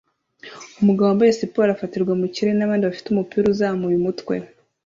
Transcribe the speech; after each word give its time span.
Umugabo 0.81 1.07
wambaye 1.09 1.31
siporo 1.39 1.69
afatirwa 1.73 2.13
mu 2.21 2.25
kirere 2.33 2.55
nabandi 2.57 2.83
bafite 2.89 3.07
umupira 3.09 3.45
uzamuye 3.53 3.95
umutwe 3.97 4.35